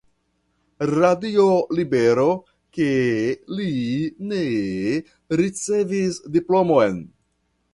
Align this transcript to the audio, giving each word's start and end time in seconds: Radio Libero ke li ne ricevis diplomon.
Radio 0.91 1.43
Libero 1.79 2.25
ke 2.77 2.87
li 3.59 3.69
ne 4.33 4.41
ricevis 5.43 6.19
diplomon. 6.39 6.99